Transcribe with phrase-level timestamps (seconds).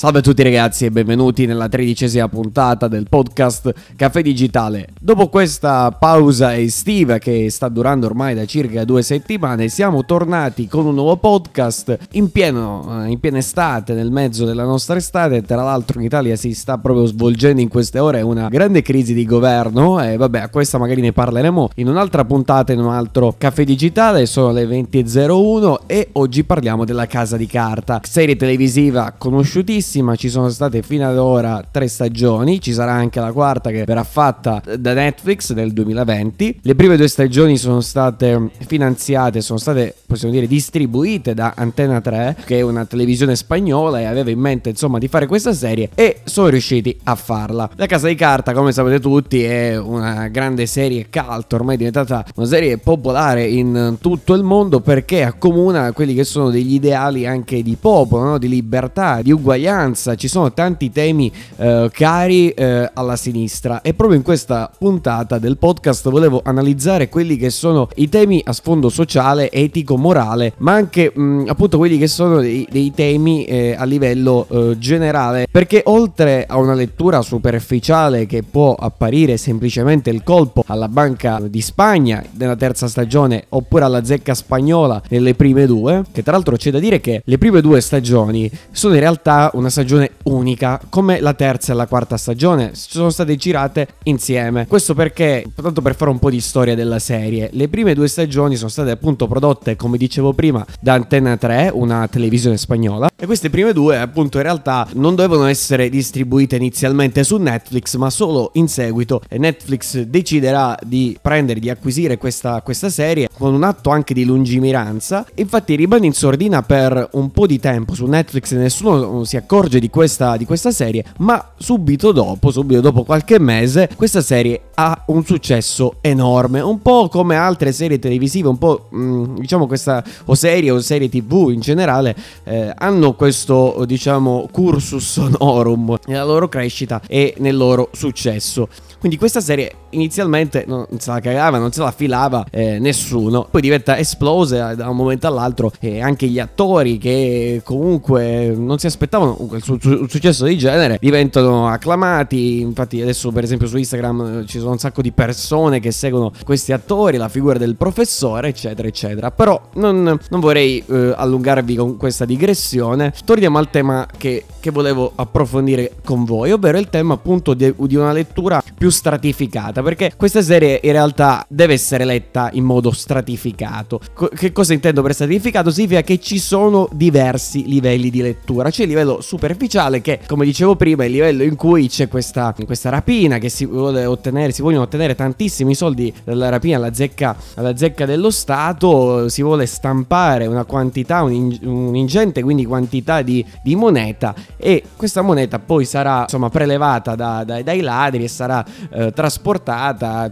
[0.00, 4.88] Salve a tutti ragazzi e benvenuti nella tredicesima puntata del podcast Caffè Digitale.
[4.98, 10.86] Dopo questa pausa estiva che sta durando ormai da circa due settimane, siamo tornati con
[10.86, 15.42] un nuovo podcast in, pieno, eh, in piena estate, nel mezzo della nostra estate.
[15.42, 19.26] Tra l'altro in Italia si sta proprio svolgendo in queste ore una grande crisi di
[19.26, 23.64] governo e vabbè a questa magari ne parleremo in un'altra puntata, in un altro Caffè
[23.64, 24.24] Digitale.
[24.24, 30.28] Sono le 20.01 e oggi parliamo della Casa di Carta, serie televisiva conosciutissima bellissima, ci
[30.28, 34.62] sono state fino ad ora tre stagioni, ci sarà anche la quarta che verrà fatta
[34.78, 36.60] da Netflix nel 2020.
[36.62, 42.36] Le prime due stagioni sono state finanziate, sono state possiamo dire distribuite da Antena 3,
[42.44, 46.20] che è una televisione spagnola e aveva in mente insomma di fare questa serie e
[46.24, 47.68] sono riusciti a farla.
[47.76, 52.24] La Casa di Carta, come sapete tutti, è una grande serie cult, ormai è diventata
[52.36, 57.62] una serie popolare in tutto il mondo perché accomuna quelli che sono degli ideali anche
[57.62, 58.38] di popolo, no?
[58.38, 63.80] di libertà, di uguaglianza uguaglianza, ci sono tanti temi eh, cari eh, alla sinistra.
[63.82, 68.52] E proprio in questa puntata del podcast volevo analizzare quelli che sono i temi a
[68.52, 73.44] sfondo sociale, etico, morale, ma anche mh, mm, appunto quelli che sono dei, dei temi
[73.44, 80.10] eh, a livello eh, generale, perché oltre a una lettura superficiale che può apparire semplicemente
[80.10, 85.66] il colpo alla Banca di Spagna nella terza stagione oppure alla zecca spagnola nelle prime
[85.66, 89.50] due, che tra l'altro c'è da dire che le prime due stagioni sono in realtà
[89.54, 94.66] una stagione unica, come la terza e la quarta stagione sono state girate insieme.
[94.66, 98.56] Questo perché, tanto per fare un po' di storia della serie, le prime due stagioni
[98.56, 103.50] sono state appunto prodotte, come dicevo prima, da Antena 3, una televisione spagnola, e queste
[103.50, 108.68] prime due appunto in realtà non dovevano essere distribuite inizialmente su Netflix, ma solo in
[108.68, 114.24] seguito Netflix deciderà di prendere, di acquisire questa, questa serie con un atto anche di
[114.24, 115.26] lungimiranza.
[115.34, 119.80] Infatti rimane in sordina per un po' di tempo su Netflix, nessuno si accorge accorge
[119.80, 125.02] di questa, di questa serie, ma subito dopo, subito dopo qualche mese, questa serie ha
[125.08, 130.04] un successo enorme, un po' come altre serie televisive, un po' mh, mm, diciamo questa
[130.26, 132.14] o serie o serie tv in generale
[132.44, 138.68] eh, hanno questo diciamo cursus honorum nella loro crescita e nel loro successo.
[139.00, 143.46] Quindi questa serie inizialmente non se la cagava, non se la filava eh, nessuno.
[143.50, 148.86] Poi diventa esplosa da un momento all'altro e anche gli attori che comunque non si
[148.86, 152.60] aspettavano un su- su- successo di genere diventano acclamati.
[152.60, 156.32] Infatti adesso per esempio su Instagram eh, ci sono un sacco di persone che seguono
[156.44, 159.30] questi attori, la figura del professore, eccetera, eccetera.
[159.30, 163.12] Però non, non vorrei eh, allungarvi con questa digressione.
[163.24, 167.96] Torniamo al tema che, che volevo approfondire con voi, ovvero il tema appunto di, di
[167.96, 174.00] una lettura più stratificata, perché questa serie in realtà deve essere letta in modo stratificato.
[174.12, 175.70] Co- che cosa intendo per stratificato?
[175.70, 178.70] Significa che ci sono diversi livelli di lettura.
[178.70, 182.54] C'è il livello superficiale che, come dicevo prima, è il livello in cui c'è questa,
[182.64, 187.36] questa rapina che si vuole ottenere, si vogliono ottenere tantissimi soldi dalla rapina alla zecca,
[187.54, 194.34] alla zecca dello Stato, si vuole stampare una quantità, un'ingente quindi quantità di, di moneta
[194.56, 199.69] e questa moneta poi sarà insomma prelevata da, da, dai ladri e sarà eh, trasportata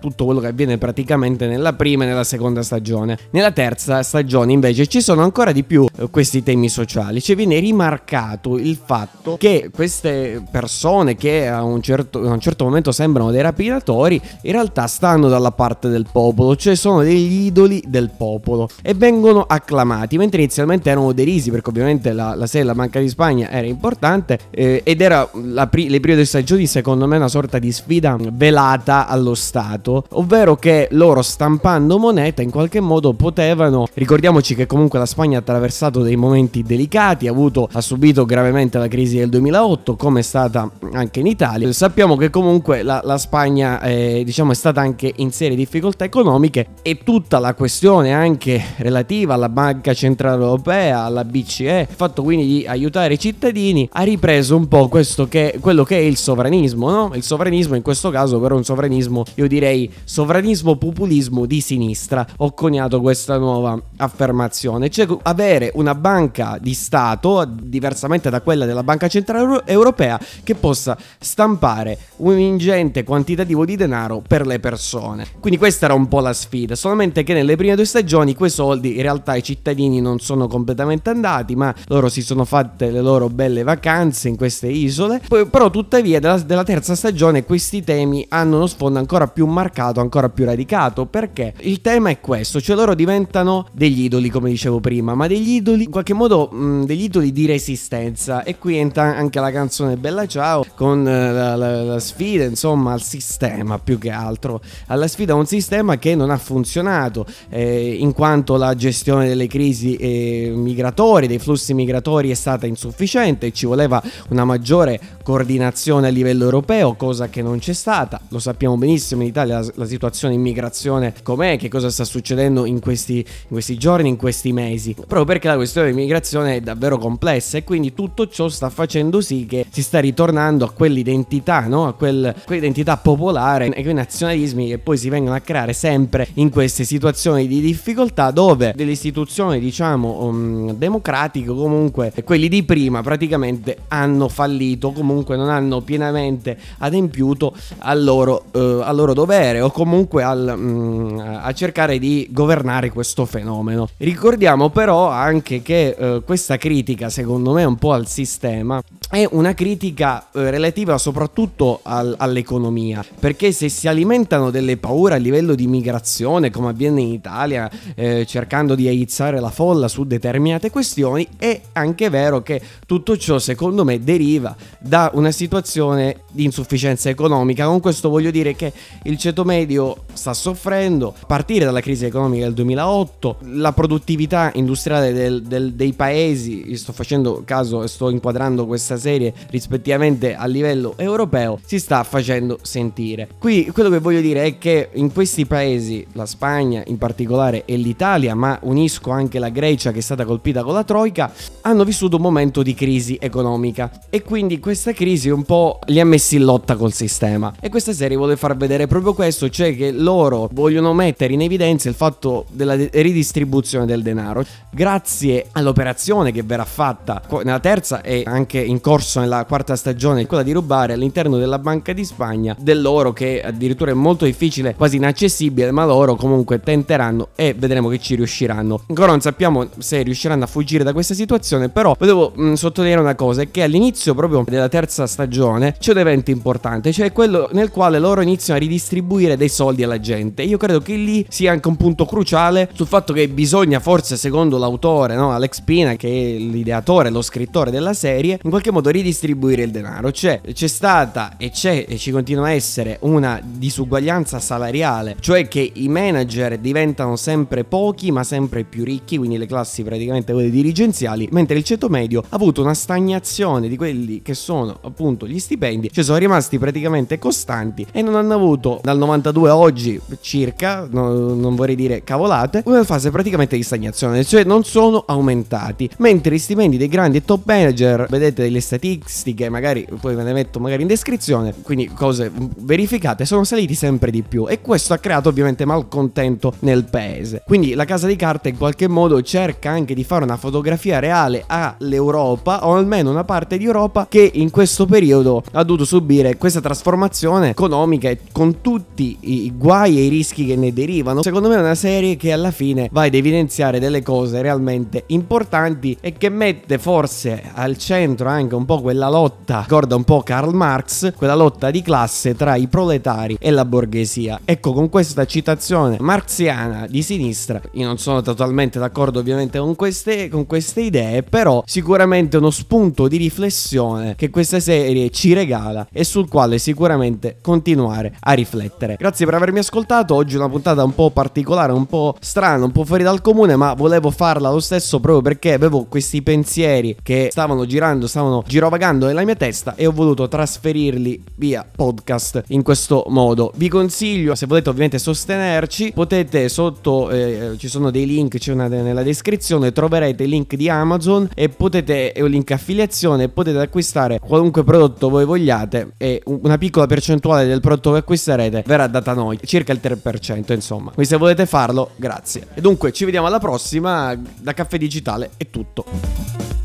[0.00, 3.18] tutto quello che avviene praticamente nella prima e nella seconda stagione.
[3.30, 7.58] Nella terza stagione invece ci sono ancora di più eh, questi temi sociali, cioè viene
[7.58, 13.30] rimarcato il fatto che queste persone che a un, certo, a un certo momento sembrano
[13.30, 18.68] dei rapinatori in realtà stanno dalla parte del popolo, cioè sono degli idoli del popolo
[18.82, 23.08] e vengono acclamati, mentre inizialmente erano derisi perché ovviamente la, la serie La Banca di
[23.08, 25.28] Spagna era importante eh, ed era
[25.68, 30.56] pri- le prime due stagioni secondo me una sorta di sfida velata allo Stato, ovvero
[30.56, 36.02] che loro stampando moneta in qualche modo potevano, ricordiamoci che comunque la Spagna ha attraversato
[36.02, 40.70] dei momenti delicati, ha, avuto, ha subito gravemente la crisi del 2008 come è stata
[40.92, 45.32] anche in Italia, sappiamo che comunque la, la Spagna eh, diciamo è stata anche in
[45.32, 51.86] serie difficoltà economiche e tutta la questione anche relativa alla Banca Centrale Europea, alla BCE,
[51.90, 55.96] il fatto quindi di aiutare i cittadini ha ripreso un po' questo che, quello che
[55.96, 57.10] è il sovranismo, no?
[57.14, 62.26] Il sovranismo in questo caso però un sovranismo, io direi sovranismo populismo di sinistra.
[62.38, 68.82] Ho coniato questa nuova affermazione, cioè avere una banca di Stato, diversamente da quella della
[68.82, 75.26] Banca Centrale Europea, che possa stampare un ingente quantitativo di denaro per le persone.
[75.40, 78.96] Quindi questa era un po' la sfida, solamente che nelle prime due stagioni quei soldi
[78.96, 83.28] in realtà i cittadini non sono completamente andati, ma loro si sono fatte le loro
[83.28, 85.20] belle vacanze in queste isole.
[85.26, 90.00] Poi, però tuttavia della, della terza stagione questi temi hanno uno sfondo ancora più marcato,
[90.00, 94.80] ancora più radicato, perché il tema è questo, cioè loro diventano degli idoli, come dicevo
[94.80, 99.16] prima, ma degli idoli in qualche modo mh, degli idoli di resistenza e qui entra
[99.16, 103.98] anche la canzone Bella Ciao con eh, la, la, la sfida, insomma, al sistema più
[103.98, 108.74] che altro, alla sfida a un sistema che non ha funzionato eh, in quanto la
[108.74, 115.00] gestione delle crisi eh, migratorie, dei flussi migratori è stata insufficiente, ci voleva una maggiore
[115.22, 118.20] coordinazione a livello europeo, cosa che non c'è stata.
[118.28, 122.80] Lo sappiamo benissimo in Italia la, la situazione immigrazione com'è, che cosa sta succedendo in
[122.80, 124.94] questi, in questi giorni, in questi mesi.
[124.94, 129.46] Proprio perché la questione dell'immigrazione è davvero complessa e quindi tutto ciò sta facendo sì
[129.46, 131.86] che si sta ritornando a quell'identità, no?
[131.86, 136.50] a quel, quell'identità popolare e quei nazionalismi che poi si vengono a creare sempre in
[136.50, 143.78] queste situazioni di difficoltà dove delle istituzioni diciamo um, democratiche comunque quelli di prima praticamente
[143.88, 148.44] hanno fallito comunque non hanno pienamente adempiuto al loro,
[148.78, 153.88] uh, al loro dovere o comunque al, um, a cercare di governare questo fenomeno.
[153.98, 159.54] Ricordiamo però anche che uh, questa critica secondo me un po' al sistema è una
[159.54, 165.66] critica uh, relativa soprattutto al, all'economia perché se si alimentano delle paure a livello di
[165.66, 171.60] migrazione come avviene in Italia eh, cercando di aizzare la folla su determinate questioni è
[171.72, 177.66] anche vero che tutto ciò secondo me deriva da una situazione di insufficienza economica.
[177.66, 178.65] Con questo voglio dire che
[179.04, 185.12] il ceto medio sta soffrendo a partire dalla crisi economica del 2008 la produttività industriale
[185.12, 190.94] del, del, dei paesi sto facendo caso e sto inquadrando questa serie rispettivamente a livello
[190.96, 193.28] europeo si sta facendo sentire.
[193.38, 197.76] Qui quello che voglio dire è che in questi paesi la Spagna in particolare e
[197.76, 202.16] l'Italia ma unisco anche la Grecia che è stata colpita con la Troica hanno vissuto
[202.16, 206.44] un momento di crisi economica e quindi questa crisi un po' li ha messi in
[206.44, 207.52] lotta col sistema.
[207.60, 211.94] E questa serie vuole vedere proprio questo cioè che loro vogliono mettere in evidenza il
[211.94, 214.44] fatto della ridistribuzione del denaro.
[214.70, 220.42] Grazie all'operazione che verrà fatta nella terza e anche in corso nella quarta stagione quella
[220.42, 225.70] di rubare all'interno della Banca di Spagna dell'oro che addirittura è molto difficile quasi inaccessibile
[225.70, 228.82] ma loro comunque tenteranno e vedremo che ci riusciranno.
[228.88, 233.14] Ancora non sappiamo se riusciranno a fuggire da questa situazione però volevo mh, sottolineare una
[233.14, 237.70] cosa è che all'inizio proprio della terza stagione c'è un evento importante cioè quello nel
[237.70, 240.42] quale loro iniziano a ridistribuire dei soldi alla gente.
[240.42, 244.58] Io credo che lì sia anche un punto cruciale sul fatto che bisogna forse secondo
[244.58, 249.62] l'autore no, Alex Pina che è l'ideatore lo scrittore della serie in qualche modo ridistribuire
[249.62, 250.10] il denaro.
[250.12, 255.70] Cioè c'è stata e c'è e ci continua a essere una disuguaglianza salariale cioè che
[255.74, 261.28] i manager diventano sempre pochi ma sempre più ricchi quindi le classi praticamente quelle dirigenziali
[261.32, 265.90] mentre il ceto medio ha avuto una stagnazione di quelli che sono appunto gli stipendi
[265.90, 271.34] cioè sono rimasti praticamente costanti e non hanno avuto dal 92 a oggi circa no,
[271.34, 275.90] non vorrei dire cavolate una fase praticamente di stagnazione cioè non sono aumentati.
[275.98, 280.60] Mentre i stipendi dei grandi top manager vedete delle statistiche magari poi ve ne metto
[280.60, 284.46] magari in descrizione quindi cose verificate sono saliti sempre di più.
[284.48, 287.42] E questo ha creato ovviamente malcontento nel paese.
[287.46, 291.44] Quindi la casa di carta in qualche modo cerca anche di fare una fotografia reale
[291.46, 296.60] all'Europa o almeno una parte di Europa che in questo periodo ha dovuto subire questa
[296.60, 301.56] trasformazione economica e con tutti i guai e i rischi che ne derivano secondo me
[301.56, 306.28] è una serie che alla fine va ad evidenziare delle cose realmente importanti e che
[306.28, 311.34] mette forse al centro anche un po' quella lotta ricorda un po' Karl Marx quella
[311.34, 314.40] lotta di classe tra i proletari e la borghesia.
[314.44, 320.28] Ecco con questa citazione marxiana di sinistra io non sono totalmente d'accordo ovviamente con queste,
[320.28, 326.04] con queste idee però sicuramente uno spunto di riflessione che questa serie ci regala e
[326.04, 328.96] sul quale sicuramente continuare a riflettere.
[328.98, 330.14] Grazie per avermi ascoltato.
[330.14, 333.74] Oggi una puntata un po' particolare un po' strana un po' fuori dal comune ma
[333.74, 339.24] volevo farla lo stesso proprio perché avevo questi pensieri che stavano girando stavano girovagando nella
[339.24, 343.52] mia testa e ho voluto trasferirli via podcast in questo modo.
[343.56, 348.68] Vi consiglio se volete ovviamente sostenerci potete sotto eh, ci sono dei link c'è una
[348.68, 354.18] nella descrizione troverete il link di Amazon e potete è un link affiliazione potete acquistare
[354.18, 359.14] qualunque prodotto voi vogliate e una piccola percentuale del prodotto che acquisterete verrà data a
[359.14, 360.92] noi circa il 3% insomma.
[360.92, 362.46] Quindi se volete farlo grazie.
[362.54, 366.55] E dunque ci vediamo alla prossima da Caffè Digitale è tutto